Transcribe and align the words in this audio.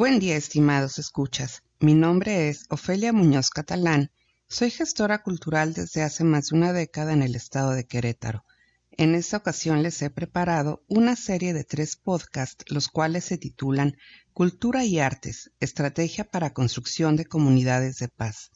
Buen 0.00 0.18
día, 0.18 0.34
estimados 0.34 0.98
escuchas. 0.98 1.62
Mi 1.78 1.92
nombre 1.92 2.48
es 2.48 2.64
Ofelia 2.70 3.12
Muñoz 3.12 3.50
Catalán. 3.50 4.10
Soy 4.48 4.70
gestora 4.70 5.22
cultural 5.22 5.74
desde 5.74 6.02
hace 6.02 6.24
más 6.24 6.46
de 6.46 6.56
una 6.56 6.72
década 6.72 7.12
en 7.12 7.20
el 7.20 7.34
estado 7.34 7.72
de 7.72 7.86
Querétaro. 7.86 8.46
En 8.92 9.14
esta 9.14 9.36
ocasión 9.36 9.82
les 9.82 10.00
he 10.00 10.08
preparado 10.08 10.82
una 10.88 11.16
serie 11.16 11.52
de 11.52 11.64
tres 11.64 11.96
podcasts, 11.96 12.64
los 12.70 12.88
cuales 12.88 13.26
se 13.26 13.36
titulan 13.36 13.94
Cultura 14.32 14.86
y 14.86 15.00
Artes, 15.00 15.52
Estrategia 15.60 16.24
para 16.24 16.54
Construcción 16.54 17.16
de 17.16 17.26
Comunidades 17.26 17.98
de 17.98 18.08
Paz. 18.08 18.52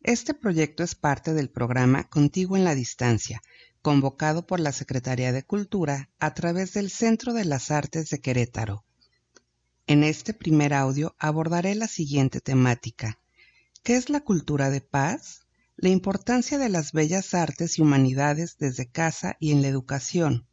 Este 0.00 0.32
proyecto 0.32 0.84
es 0.84 0.94
parte 0.94 1.34
del 1.34 1.50
programa 1.50 2.04
Contigo 2.04 2.56
en 2.56 2.62
la 2.62 2.76
Distancia, 2.76 3.42
convocado 3.82 4.46
por 4.46 4.60
la 4.60 4.70
Secretaría 4.70 5.32
de 5.32 5.42
Cultura 5.42 6.10
a 6.20 6.34
través 6.34 6.72
del 6.72 6.88
Centro 6.88 7.32
de 7.32 7.46
las 7.46 7.72
Artes 7.72 8.10
de 8.10 8.20
Querétaro. 8.20 8.84
En 9.86 10.02
este 10.02 10.32
primer 10.32 10.72
audio 10.72 11.14
abordaré 11.18 11.74
la 11.74 11.88
siguiente 11.88 12.40
temática. 12.40 13.18
¿Qué 13.82 13.96
es 13.96 14.08
la 14.08 14.20
cultura 14.20 14.70
de 14.70 14.80
paz? 14.80 15.46
La 15.76 15.90
importancia 15.90 16.56
de 16.56 16.70
las 16.70 16.92
bellas 16.92 17.34
artes 17.34 17.78
y 17.78 17.82
humanidades 17.82 18.56
desde 18.56 18.90
casa 18.90 19.36
y 19.40 19.52
en 19.52 19.60
la 19.60 19.68
educación. 19.68 20.48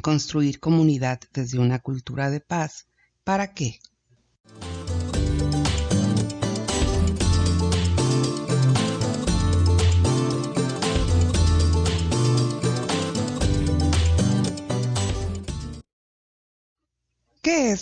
Construir 0.00 0.60
comunidad 0.60 1.18
desde 1.32 1.58
una 1.58 1.80
cultura 1.80 2.30
de 2.30 2.38
paz. 2.38 2.86
¿Para 3.24 3.52
qué? 3.52 3.80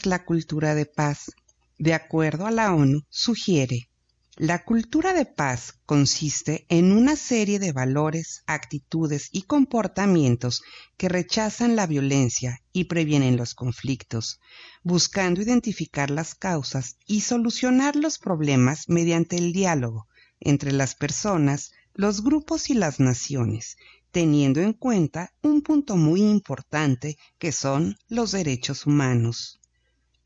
La 0.06 0.24
cultura 0.24 0.74
de 0.74 0.86
paz? 0.86 1.32
De 1.78 1.94
acuerdo 1.94 2.46
a 2.46 2.50
la 2.50 2.74
ONU, 2.74 3.02
sugiere 3.08 3.88
la 4.36 4.64
cultura 4.64 5.12
de 5.12 5.26
paz 5.26 5.74
consiste 5.86 6.66
en 6.68 6.90
una 6.90 7.14
serie 7.14 7.60
de 7.60 7.70
valores, 7.70 8.42
actitudes 8.46 9.28
y 9.30 9.42
comportamientos 9.42 10.64
que 10.96 11.08
rechazan 11.08 11.76
la 11.76 11.86
violencia 11.86 12.58
y 12.72 12.86
previenen 12.86 13.36
los 13.36 13.54
conflictos, 13.54 14.40
buscando 14.82 15.40
identificar 15.40 16.10
las 16.10 16.34
causas 16.34 16.96
y 17.06 17.20
solucionar 17.20 17.94
los 17.94 18.18
problemas 18.18 18.88
mediante 18.88 19.36
el 19.36 19.52
diálogo 19.52 20.08
entre 20.40 20.72
las 20.72 20.96
personas, 20.96 21.70
los 21.94 22.24
grupos 22.24 22.70
y 22.70 22.74
las 22.74 22.98
naciones, 22.98 23.76
teniendo 24.10 24.60
en 24.60 24.72
cuenta 24.72 25.32
un 25.42 25.62
punto 25.62 25.96
muy 25.96 26.22
importante 26.22 27.18
que 27.38 27.52
son 27.52 27.96
los 28.08 28.32
derechos 28.32 28.84
humanos. 28.84 29.60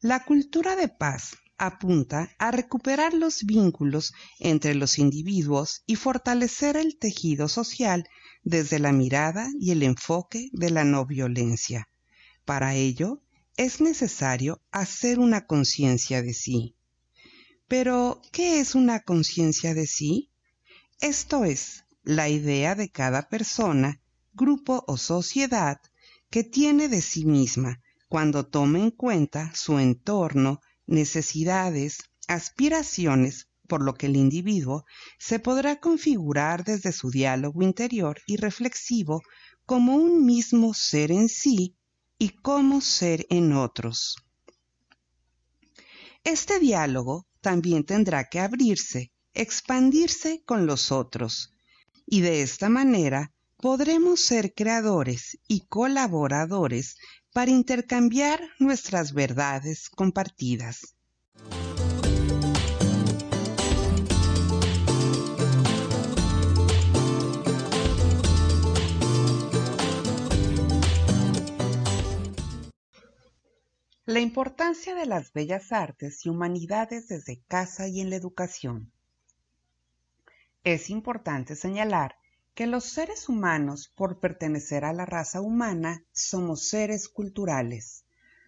La 0.01 0.25
cultura 0.25 0.77
de 0.77 0.87
paz 0.87 1.37
apunta 1.57 2.31
a 2.39 2.53
recuperar 2.53 3.15
los 3.15 3.43
vínculos 3.43 4.13
entre 4.39 4.77
los 4.77 4.97
individuos 4.97 5.83
y 5.87 5.97
fortalecer 5.97 6.77
el 6.77 6.97
tejido 6.99 7.49
social 7.49 8.09
desde 8.45 8.79
la 8.79 8.93
mirada 8.93 9.49
y 9.59 9.73
el 9.73 9.83
enfoque 9.83 10.51
de 10.53 10.71
la 10.71 10.85
no 10.85 11.05
violencia. 11.05 11.89
Para 12.45 12.77
ello, 12.77 13.23
es 13.57 13.81
necesario 13.81 14.63
hacer 14.71 15.19
una 15.19 15.49
conciencia 15.49 16.23
de 16.23 16.33
sí. 16.33 16.77
Pero, 17.67 18.23
¿qué 18.31 18.61
es 18.61 18.77
una 18.77 19.01
conciencia 19.01 19.75
de 19.75 19.89
sí? 19.89 20.31
Esto 21.01 21.45
es, 21.45 21.87
la 22.05 22.29
idea 22.29 22.77
de 22.77 22.89
cada 22.89 23.29
persona, 23.29 24.01
grupo 24.33 24.85
o 24.87 24.97
sociedad 24.97 25.81
que 26.31 26.45
tiene 26.45 26.87
de 26.87 27.03
sí 27.03 27.25
misma 27.25 27.83
cuando 28.09 28.47
toma 28.47 28.79
en 28.79 28.91
cuenta 28.91 29.53
su 29.55 29.79
entorno, 29.79 30.61
necesidades, 30.87 31.99
aspiraciones, 32.27 33.49
por 33.67 33.83
lo 33.83 33.95
que 33.95 34.07
el 34.07 34.17
individuo 34.17 34.85
se 35.19 35.39
podrá 35.39 35.79
configurar 35.79 36.65
desde 36.65 36.93
su 36.93 37.11
diálogo 37.11 37.63
interior 37.63 38.21
y 38.27 38.37
reflexivo 38.37 39.23
como 39.67 39.97
un 39.97 40.25
mismo 40.25 40.73
ser 40.73 41.13
en 41.13 41.29
sí 41.29 41.77
y 42.19 42.31
como 42.31 42.81
ser 42.81 43.27
en 43.29 43.53
otros. 43.53 44.17
Este 46.25 46.59
diálogo 46.59 47.27
también 47.41 47.85
tendrá 47.85 48.25
que 48.29 48.41
abrirse, 48.41 49.13
expandirse 49.35 50.43
con 50.45 50.67
los 50.67 50.91
otros, 50.91 51.55
y 52.07 52.23
de 52.23 52.43
esta 52.43 52.69
manera 52.69 53.33
podremos 53.61 54.21
ser 54.21 54.55
creadores 54.55 55.41
y 55.49 55.67
colaboradores 55.67 56.97
para 57.33 57.51
intercambiar 57.51 58.41
nuestras 58.61 59.13
verdades 59.13 59.91
compartidas. 59.91 60.95
La 74.07 74.21
importancia 74.21 74.95
de 74.95 75.05
las 75.05 75.33
bellas 75.33 75.73
artes 75.73 76.25
y 76.25 76.29
humanidades 76.29 77.09
desde 77.09 77.43
casa 77.49 77.89
y 77.89 78.01
en 78.01 78.09
la 78.09 78.17
educación. 78.17 78.93
Es 80.63 80.91
importante 80.91 81.57
señalar 81.57 82.17
que 82.59 82.67
los 82.67 82.87
seres 82.87 83.29
humanos, 83.29 83.89
por 83.95 84.19
pertenecer 84.19 84.85
a 84.85 84.93
la 84.93 85.07
raza 85.07 85.41
humana, 85.41 86.05
somos 86.11 86.69
seres 86.69 87.09
culturales. 87.09 88.05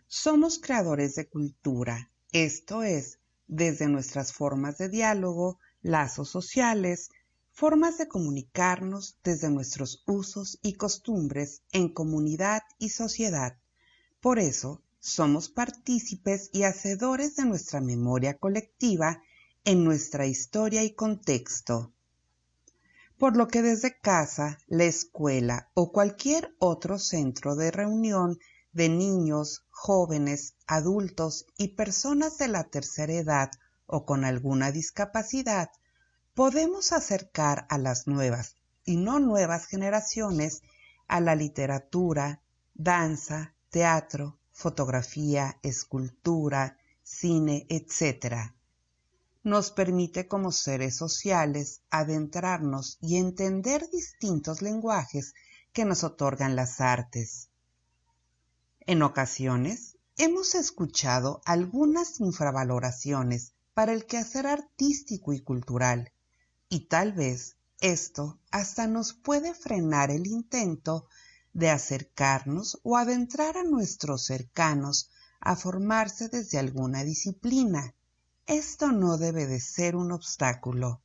Somos 0.09 0.59
creadores 0.59 1.15
de 1.15 1.29
cultura, 1.29 2.11
esto 2.33 2.83
es, 2.83 3.21
desde 3.47 3.87
nuestras 3.87 4.33
formas 4.33 4.79
de 4.79 4.89
diálogo, 4.89 5.61
lazos 5.81 6.29
sociales, 6.29 7.11
formas 7.53 7.99
de 7.99 8.09
comunicarnos 8.09 9.17
desde 9.23 9.49
nuestros 9.49 10.03
usos 10.09 10.59
y 10.61 10.73
costumbres 10.73 11.63
en 11.71 11.89
comunidad 11.89 12.63
y 12.81 12.89
sociedad. 12.89 13.59
Por 14.21 14.41
eso, 14.41 14.83
somos 14.99 15.49
partícipes 15.49 16.51
y 16.53 16.65
hacedores 16.65 17.37
de 17.37 17.45
nuestra 17.45 17.81
memoria 17.81 18.37
colectiva 18.37 19.23
en 19.63 19.85
nuestra 19.85 20.27
historia 20.27 20.83
y 20.83 20.97
contexto 20.97 21.93
por 23.21 23.37
lo 23.37 23.49
que 23.49 23.61
desde 23.61 23.99
casa, 23.99 24.57
la 24.67 24.85
escuela 24.85 25.69
o 25.75 25.93
cualquier 25.93 26.57
otro 26.59 26.99
centro 26.99 27.55
de 27.55 27.71
reunión 27.71 28.39
de 28.73 28.89
niños, 28.89 29.67
jóvenes, 29.69 30.55
adultos 30.67 31.45
y 31.59 31.75
personas 31.75 32.39
de 32.39 32.49
la 32.49 32.65
tercera 32.65 33.13
edad 33.13 33.51
o 33.85 34.07
con 34.07 34.25
alguna 34.25 34.73
discapacidad, 34.73 35.69
podemos 36.33 36.93
acercar 36.93 37.67
a 37.69 37.77
las 37.77 38.07
nuevas 38.07 38.57
y 38.87 38.97
no 38.97 39.21
nuevas 39.21 39.67
generaciones 39.67 40.63
a 41.07 41.21
la 41.21 41.35
literatura, 41.35 42.41
danza, 42.73 43.55
teatro, 43.69 44.39
fotografía, 44.51 45.59
escultura, 45.63 46.79
cine, 47.03 47.67
etc 47.69 48.55
nos 49.43 49.71
permite 49.71 50.29
como 50.29 50.53
seres 50.53 50.97
sociales 50.97 51.81
adentrarnos 51.91 52.99
y 53.01 53.17
entender 53.17 53.89
distintos 53.91 54.61
lenguajes 54.61 55.35
que 55.73 55.85
nos 55.85 56.05
otorgan 56.05 56.57
las 56.57 56.81
artes. 56.81 57.49
En 58.81 59.03
ocasiones 59.03 59.97
hemos 60.19 60.55
escuchado 60.55 61.41
algunas 61.47 62.21
infravaloraciones 62.21 63.55
para 63.73 63.93
el 63.93 64.05
quehacer 64.05 64.47
artístico 64.47 65.33
y 65.33 65.41
cultural, 65.41 66.13
y 66.69 66.89
tal 66.89 67.13
vez 67.13 67.57
esto 67.81 68.39
hasta 68.51 68.87
nos 68.87 69.15
puede 69.15 69.55
frenar 69.55 70.11
el 70.11 70.27
intento 70.27 71.07
de 71.55 71.71
acercarnos 71.71 72.79
o 72.83 72.99
adentrar 72.99 73.57
a 73.57 73.65
nuestros 73.65 74.27
cercanos 74.27 75.11
a 75.41 75.57
formarse 75.57 76.29
desde 76.29 76.59
alguna 76.59 77.03
disciplina 77.05 77.95
esto 78.51 78.91
no 78.91 79.17
debe 79.17 79.47
de 79.47 79.61
ser 79.61 79.95
un 79.95 80.11
obstáculo. 80.11 81.01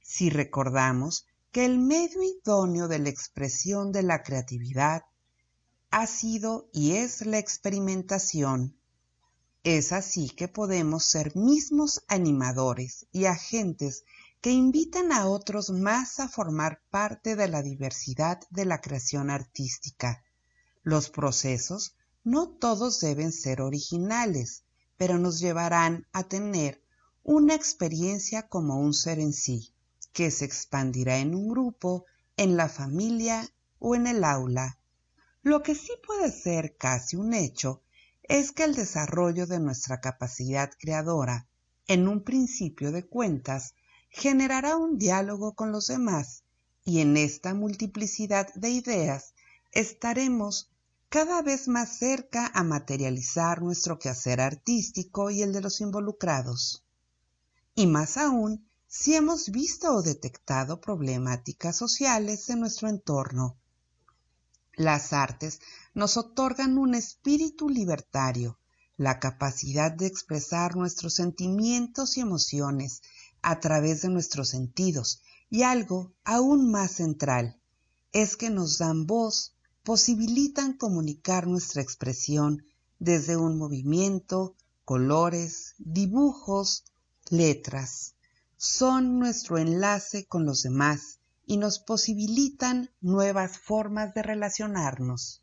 Si 0.00 0.30
recordamos 0.30 1.26
que 1.50 1.64
el 1.64 1.78
medio 1.78 2.22
idóneo 2.22 2.86
de 2.86 3.00
la 3.00 3.08
expresión 3.08 3.90
de 3.90 4.04
la 4.04 4.22
creatividad 4.22 5.02
ha 5.90 6.06
sido 6.06 6.68
y 6.72 6.92
es 6.92 7.26
la 7.26 7.38
experimentación, 7.38 8.76
es 9.64 9.90
así 9.90 10.30
que 10.30 10.46
podemos 10.46 11.04
ser 11.04 11.34
mismos 11.34 12.04
animadores 12.06 13.06
y 13.10 13.24
agentes 13.24 14.04
que 14.40 14.52
invitan 14.52 15.10
a 15.10 15.26
otros 15.26 15.70
más 15.70 16.20
a 16.20 16.28
formar 16.28 16.80
parte 16.88 17.34
de 17.34 17.48
la 17.48 17.62
diversidad 17.62 18.38
de 18.50 18.64
la 18.64 18.80
creación 18.80 19.28
artística. 19.28 20.22
Los 20.84 21.10
procesos 21.10 21.96
no 22.22 22.48
todos 22.48 23.00
deben 23.00 23.32
ser 23.32 23.60
originales, 23.60 24.62
pero 25.00 25.18
nos 25.18 25.40
llevarán 25.40 26.06
a 26.12 26.24
tener 26.24 26.84
una 27.22 27.54
experiencia 27.54 28.48
como 28.48 28.78
un 28.78 28.92
ser 28.92 29.18
en 29.18 29.32
sí, 29.32 29.72
que 30.12 30.30
se 30.30 30.44
expandirá 30.44 31.16
en 31.20 31.34
un 31.34 31.48
grupo, 31.48 32.04
en 32.36 32.58
la 32.58 32.68
familia 32.68 33.48
o 33.78 33.94
en 33.94 34.06
el 34.06 34.22
aula. 34.24 34.78
Lo 35.40 35.62
que 35.62 35.74
sí 35.74 35.92
puede 36.06 36.30
ser 36.30 36.76
casi 36.76 37.16
un 37.16 37.32
hecho 37.32 37.82
es 38.24 38.52
que 38.52 38.64
el 38.64 38.74
desarrollo 38.74 39.46
de 39.46 39.58
nuestra 39.58 40.02
capacidad 40.02 40.70
creadora, 40.78 41.48
en 41.86 42.06
un 42.06 42.22
principio 42.22 42.92
de 42.92 43.06
cuentas, 43.06 43.74
generará 44.10 44.76
un 44.76 44.98
diálogo 44.98 45.54
con 45.54 45.72
los 45.72 45.86
demás 45.86 46.44
y 46.84 47.00
en 47.00 47.16
esta 47.16 47.54
multiplicidad 47.54 48.52
de 48.52 48.68
ideas 48.68 49.32
estaremos 49.72 50.69
cada 51.10 51.42
vez 51.42 51.66
más 51.66 51.98
cerca 51.98 52.52
a 52.54 52.62
materializar 52.62 53.62
nuestro 53.62 53.98
quehacer 53.98 54.40
artístico 54.40 55.28
y 55.28 55.42
el 55.42 55.52
de 55.52 55.60
los 55.60 55.80
involucrados. 55.80 56.84
Y 57.74 57.88
más 57.88 58.16
aún 58.16 58.64
si 58.86 59.16
hemos 59.16 59.50
visto 59.50 59.92
o 59.92 60.02
detectado 60.02 60.80
problemáticas 60.80 61.76
sociales 61.76 62.48
en 62.48 62.60
nuestro 62.60 62.88
entorno. 62.88 63.56
Las 64.74 65.12
artes 65.12 65.60
nos 65.94 66.16
otorgan 66.16 66.78
un 66.78 66.94
espíritu 66.94 67.68
libertario, 67.68 68.60
la 68.96 69.18
capacidad 69.18 69.90
de 69.90 70.06
expresar 70.06 70.76
nuestros 70.76 71.14
sentimientos 71.14 72.16
y 72.16 72.20
emociones 72.20 73.02
a 73.42 73.58
través 73.58 74.02
de 74.02 74.10
nuestros 74.10 74.50
sentidos 74.50 75.22
y 75.50 75.64
algo 75.64 76.12
aún 76.22 76.70
más 76.70 76.92
central 76.92 77.60
es 78.12 78.36
que 78.36 78.50
nos 78.50 78.78
dan 78.78 79.06
voz, 79.06 79.56
posibilitan 79.82 80.74
comunicar 80.74 81.46
nuestra 81.46 81.82
expresión 81.82 82.64
desde 82.98 83.36
un 83.36 83.58
movimiento, 83.58 84.54
colores, 84.84 85.74
dibujos, 85.78 86.84
letras. 87.30 88.14
Son 88.56 89.18
nuestro 89.18 89.58
enlace 89.58 90.26
con 90.26 90.44
los 90.44 90.62
demás 90.62 91.18
y 91.46 91.56
nos 91.56 91.78
posibilitan 91.78 92.90
nuevas 93.00 93.58
formas 93.58 94.14
de 94.14 94.22
relacionarnos. 94.22 95.42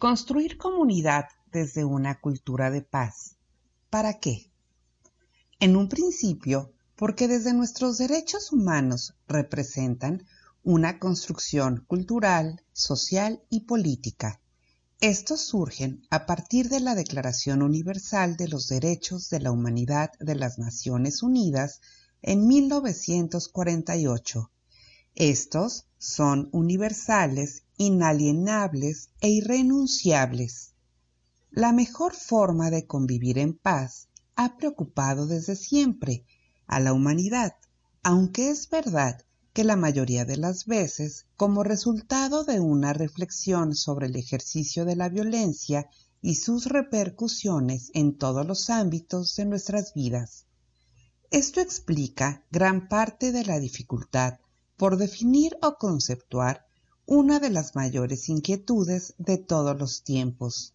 Construir 0.00 0.56
comunidad 0.56 1.26
desde 1.52 1.84
una 1.84 2.22
cultura 2.22 2.70
de 2.70 2.80
paz. 2.80 3.36
¿Para 3.90 4.18
qué? 4.18 4.50
En 5.58 5.76
un 5.76 5.90
principio, 5.90 6.72
porque 6.96 7.28
desde 7.28 7.52
nuestros 7.52 7.98
derechos 7.98 8.50
humanos 8.50 9.14
representan 9.28 10.24
una 10.64 10.98
construcción 10.98 11.84
cultural, 11.86 12.64
social 12.72 13.42
y 13.50 13.66
política. 13.66 14.40
Estos 15.02 15.42
surgen 15.42 16.06
a 16.08 16.24
partir 16.24 16.70
de 16.70 16.80
la 16.80 16.94
Declaración 16.94 17.60
Universal 17.60 18.38
de 18.38 18.48
los 18.48 18.68
Derechos 18.68 19.28
de 19.28 19.40
la 19.40 19.52
Humanidad 19.52 20.12
de 20.18 20.34
las 20.34 20.58
Naciones 20.58 21.22
Unidas 21.22 21.82
en 22.22 22.46
1948. 22.46 24.50
Estos 25.14 25.84
son 25.98 26.48
universales 26.52 27.64
inalienables 27.80 29.08
e 29.22 29.30
irrenunciables. 29.30 30.74
La 31.50 31.72
mejor 31.72 32.14
forma 32.14 32.70
de 32.70 32.86
convivir 32.86 33.38
en 33.38 33.54
paz 33.56 34.08
ha 34.36 34.58
preocupado 34.58 35.26
desde 35.26 35.56
siempre 35.56 36.26
a 36.66 36.78
la 36.78 36.92
humanidad, 36.92 37.54
aunque 38.02 38.50
es 38.50 38.68
verdad 38.68 39.22
que 39.54 39.64
la 39.64 39.76
mayoría 39.76 40.26
de 40.26 40.36
las 40.36 40.66
veces, 40.66 41.24
como 41.38 41.64
resultado 41.64 42.44
de 42.44 42.60
una 42.60 42.92
reflexión 42.92 43.74
sobre 43.74 44.08
el 44.08 44.16
ejercicio 44.16 44.84
de 44.84 44.96
la 44.96 45.08
violencia 45.08 45.88
y 46.20 46.34
sus 46.34 46.66
repercusiones 46.66 47.90
en 47.94 48.18
todos 48.18 48.44
los 48.46 48.68
ámbitos 48.68 49.34
de 49.36 49.46
nuestras 49.46 49.94
vidas. 49.94 50.44
Esto 51.30 51.62
explica 51.62 52.44
gran 52.50 52.88
parte 52.88 53.32
de 53.32 53.46
la 53.46 53.58
dificultad 53.58 54.34
por 54.76 54.98
definir 54.98 55.56
o 55.62 55.76
conceptuar 55.78 56.66
una 57.12 57.40
de 57.40 57.50
las 57.50 57.74
mayores 57.74 58.28
inquietudes 58.28 59.14
de 59.18 59.36
todos 59.36 59.76
los 59.76 60.04
tiempos. 60.04 60.74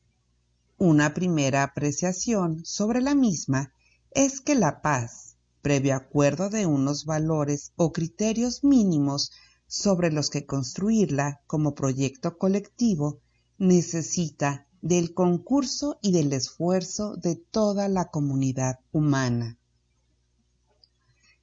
Una 0.78 1.14
primera 1.14 1.64
apreciación 1.64 2.66
sobre 2.66 3.00
la 3.00 3.16
misma 3.16 3.72
es 4.12 4.42
que 4.42 4.54
la 4.54 4.82
paz, 4.82 5.38
previo 5.62 5.96
acuerdo 5.96 6.50
de 6.50 6.66
unos 6.66 7.06
valores 7.06 7.72
o 7.78 7.94
criterios 7.94 8.66
mínimos 8.66 9.32
sobre 9.68 10.12
los 10.12 10.30
que 10.30 10.46
construirla 10.46 11.40
como 11.48 11.74
proyecto 11.74 12.38
colectivo, 12.38 13.22
necesita 13.58 14.68
del 14.82 15.14
concurso 15.14 16.00
y 16.02 16.12
del 16.12 16.34
esfuerzo 16.34 17.16
de 17.16 17.38
toda 17.38 17.88
la 17.88 18.10
comunidad 18.12 18.80
humana. 18.92 19.58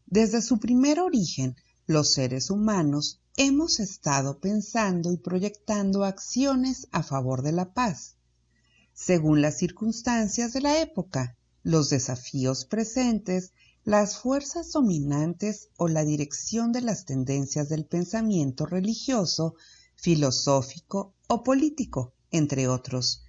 Desde 0.04 0.42
su 0.42 0.58
primer 0.58 1.00
origen, 1.00 1.56
los 1.86 2.12
seres 2.12 2.50
humanos 2.50 3.21
hemos 3.37 3.81
estado 3.81 4.38
pensando 4.40 5.11
y 5.12 5.17
proyectando 5.17 6.05
acciones 6.05 6.88
a 6.93 7.02
favor 7.02 7.43
de 7.43 7.52
la 7.52 7.73
paz, 7.73 8.17
según 8.93 9.40
las 9.40 9.56
circunstancias 9.56 10.52
de 10.52 10.61
la 10.61 10.81
época, 10.81 11.37
los 11.62 11.88
desafíos 11.88 12.67
presentes, 12.67 13.52
las 13.84 14.19
fuerzas 14.19 14.73
dominantes 14.73 15.70
o 15.76 15.88
la 15.88 16.05
dirección 16.05 16.73
de 16.73 16.82
las 16.82 17.05
tendencias 17.05 17.69
del 17.69 17.87
pensamiento 17.87 18.67
religioso, 18.67 19.55
filosófico 19.96 21.14
o 21.26 21.43
político, 21.43 22.12
entre 22.31 22.69
otros. 22.69 23.25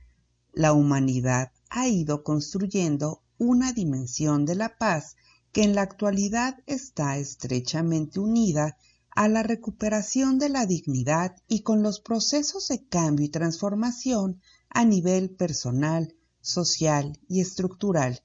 La 0.51 0.73
humanidad 0.73 1.51
ha 1.69 1.87
ido 1.87 2.23
construyendo 2.23 3.23
una 3.37 3.73
dimensión 3.73 4.45
de 4.45 4.55
la 4.55 4.77
paz 4.77 5.15
que 5.51 5.63
en 5.63 5.75
la 5.75 5.81
actualidad 5.81 6.59
está 6.65 7.17
estrechamente 7.17 8.19
unida 8.19 8.77
a 9.15 9.27
la 9.27 9.43
recuperación 9.43 10.39
de 10.39 10.49
la 10.49 10.65
dignidad 10.65 11.35
y 11.47 11.61
con 11.61 11.83
los 11.83 11.99
procesos 11.99 12.67
de 12.67 12.85
cambio 12.87 13.25
y 13.25 13.29
transformación 13.29 14.41
a 14.69 14.85
nivel 14.85 15.29
personal, 15.29 16.15
social 16.41 17.19
y 17.27 17.41
estructural, 17.41 18.23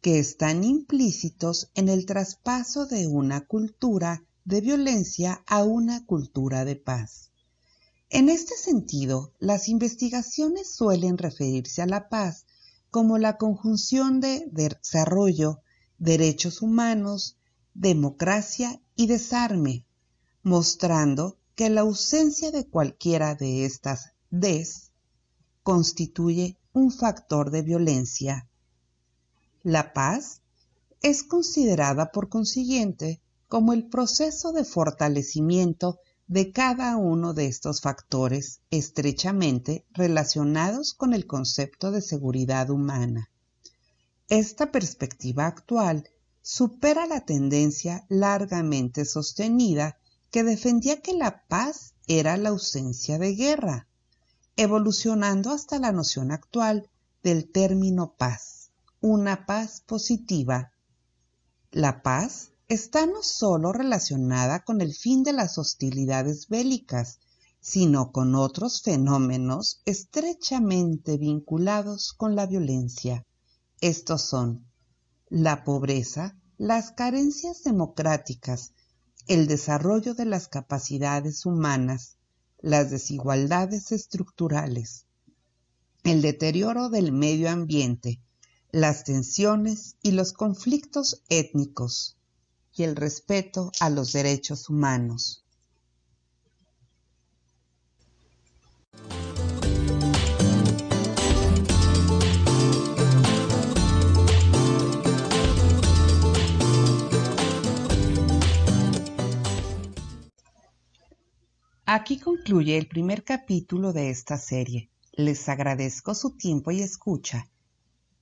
que 0.00 0.18
están 0.18 0.64
implícitos 0.64 1.70
en 1.74 1.88
el 1.88 2.06
traspaso 2.06 2.86
de 2.86 3.06
una 3.06 3.46
cultura 3.46 4.24
de 4.44 4.60
violencia 4.62 5.42
a 5.46 5.64
una 5.64 6.06
cultura 6.06 6.64
de 6.64 6.76
paz. 6.76 7.30
En 8.08 8.28
este 8.28 8.56
sentido, 8.56 9.32
las 9.38 9.68
investigaciones 9.68 10.74
suelen 10.74 11.18
referirse 11.18 11.82
a 11.82 11.86
la 11.86 12.08
paz 12.08 12.46
como 12.90 13.18
la 13.18 13.36
conjunción 13.36 14.20
de 14.20 14.48
desarrollo, 14.50 15.60
derechos 15.98 16.62
humanos, 16.62 17.36
democracia 17.74 18.80
y 18.96 19.06
desarme, 19.06 19.84
mostrando 20.42 21.36
que 21.54 21.68
la 21.68 21.82
ausencia 21.82 22.50
de 22.50 22.66
cualquiera 22.66 23.34
de 23.34 23.64
estas 23.64 24.12
Ds 24.30 24.90
constituye 25.62 26.56
un 26.72 26.90
factor 26.90 27.50
de 27.50 27.62
violencia. 27.62 28.48
La 29.62 29.92
paz 29.92 30.40
es 31.02 31.22
considerada 31.22 32.12
por 32.12 32.28
consiguiente 32.28 33.20
como 33.48 33.72
el 33.72 33.88
proceso 33.88 34.52
de 34.52 34.64
fortalecimiento 34.64 35.98
de 36.28 36.52
cada 36.52 36.96
uno 36.96 37.34
de 37.34 37.46
estos 37.46 37.80
factores 37.80 38.60
estrechamente 38.70 39.84
relacionados 39.92 40.94
con 40.94 41.12
el 41.12 41.26
concepto 41.26 41.90
de 41.90 42.00
seguridad 42.00 42.70
humana. 42.70 43.30
Esta 44.28 44.70
perspectiva 44.70 45.46
actual 45.46 46.08
supera 46.40 47.06
la 47.06 47.24
tendencia 47.24 48.06
largamente 48.08 49.04
sostenida 49.04 49.98
que 50.30 50.44
defendía 50.44 51.00
que 51.00 51.12
la 51.12 51.44
paz 51.46 51.94
era 52.06 52.36
la 52.36 52.50
ausencia 52.50 53.18
de 53.18 53.34
guerra, 53.34 53.88
evolucionando 54.56 55.50
hasta 55.50 55.78
la 55.78 55.92
noción 55.92 56.30
actual 56.30 56.90
del 57.22 57.50
término 57.50 58.14
paz, 58.16 58.70
una 59.00 59.46
paz 59.46 59.82
positiva. 59.86 60.72
La 61.70 62.02
paz 62.02 62.52
está 62.68 63.06
no 63.06 63.22
solo 63.22 63.72
relacionada 63.72 64.64
con 64.64 64.80
el 64.80 64.94
fin 64.94 65.22
de 65.22 65.32
las 65.32 65.58
hostilidades 65.58 66.48
bélicas, 66.48 67.18
sino 67.60 68.10
con 68.10 68.34
otros 68.34 68.82
fenómenos 68.82 69.82
estrechamente 69.84 71.18
vinculados 71.18 72.12
con 72.12 72.34
la 72.36 72.46
violencia. 72.46 73.26
Estos 73.80 74.22
son 74.22 74.66
la 75.28 75.64
pobreza, 75.64 76.36
las 76.58 76.92
carencias 76.92 77.62
democráticas, 77.62 78.72
el 79.30 79.46
desarrollo 79.46 80.14
de 80.14 80.24
las 80.24 80.48
capacidades 80.48 81.46
humanas, 81.46 82.16
las 82.60 82.90
desigualdades 82.90 83.92
estructurales, 83.92 85.06
el 86.02 86.20
deterioro 86.20 86.88
del 86.88 87.12
medio 87.12 87.48
ambiente, 87.48 88.20
las 88.72 89.04
tensiones 89.04 89.94
y 90.02 90.10
los 90.10 90.32
conflictos 90.32 91.22
étnicos 91.28 92.16
y 92.74 92.82
el 92.82 92.96
respeto 92.96 93.70
a 93.78 93.88
los 93.88 94.12
derechos 94.12 94.68
humanos. 94.68 95.44
Aquí 111.92 112.20
concluye 112.20 112.78
el 112.78 112.86
primer 112.86 113.24
capítulo 113.24 113.92
de 113.92 114.10
esta 114.10 114.38
serie. 114.38 114.92
Les 115.10 115.48
agradezco 115.48 116.14
su 116.14 116.36
tiempo 116.36 116.70
y 116.70 116.82
escucha. 116.82 117.50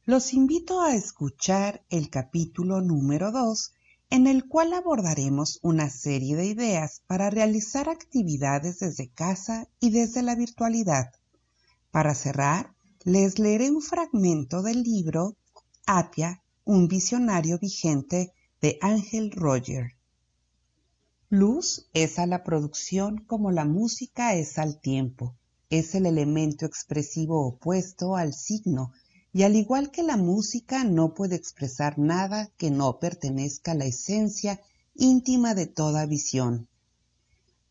Los 0.07 0.33
invito 0.33 0.81
a 0.81 0.95
escuchar 0.95 1.85
el 1.91 2.09
capítulo 2.09 2.81
número 2.81 3.31
2 3.31 3.75
en 4.09 4.27
el 4.27 4.49
cual 4.49 4.73
abordaremos 4.73 5.59
una 5.61 5.91
serie 5.91 6.35
de 6.35 6.47
ideas 6.47 7.03
para 7.07 7.29
realizar 7.29 7.91
actividades 7.91 8.79
desde 8.79 9.11
casa 9.11 9.69
y 9.81 9.91
desde 9.91 10.23
la 10.23 10.35
virtualidad. 10.35 11.13
Para 11.91 12.15
cerrar, 12.15 12.73
les 13.05 13.39
leeré 13.39 13.71
un 13.71 13.83
fragmento 13.83 14.63
del 14.63 14.83
libro 14.83 15.37
Apia, 15.85 16.43
un 16.65 16.89
visionario 16.89 17.59
vigente 17.59 18.33
de 18.63 18.79
Ángel 18.81 19.31
Roger. 19.31 19.98
Luz 21.31 21.91
es 21.93 22.19
a 22.19 22.27
la 22.27 22.43
producción 22.43 23.19
como 23.19 23.51
la 23.51 23.67
música 23.67 24.35
es 24.35 24.57
al 24.57 24.81
tiempo. 24.81 25.37
Es 25.69 25.95
el 25.95 26.07
elemento 26.07 26.65
expresivo 26.65 27.47
opuesto 27.47 28.17
al 28.17 28.33
signo 28.33 28.93
y 29.35 29.43
al 29.43 29.55
igual 29.55 29.91
que 29.91 30.03
la 30.03 30.17
música 30.17 30.85
no 30.85 31.13
puede 31.13 31.37
expresar 31.37 31.99
nada 31.99 32.51
que 32.57 32.71
no 32.71 32.99
pertenezca 32.99 33.73
a 33.73 33.75
la 33.75 33.85
esencia 33.85 34.59
íntima 34.95 35.55
de 35.55 35.67
toda 35.67 36.07
visión. 36.07 36.67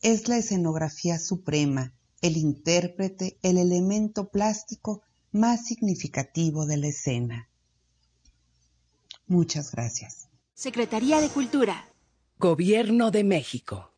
Es 0.03 0.27
la 0.27 0.37
escenografía 0.37 1.17
suprema, 1.17 1.95
el 2.21 2.37
intérprete, 2.37 3.39
el 3.41 3.57
elemento 3.57 4.29
plástico 4.29 5.01
más 5.31 5.65
significativo 5.65 6.67
de 6.67 6.77
la 6.77 6.87
escena. 6.89 7.49
Muchas 9.25 9.71
gracias. 9.71 10.29
Secretaría 10.53 11.19
de 11.19 11.29
Cultura. 11.29 11.87
Gobierno 12.39 13.09
de 13.09 13.23
México. 13.23 13.96